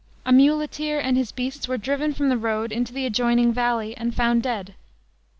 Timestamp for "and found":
3.95-4.41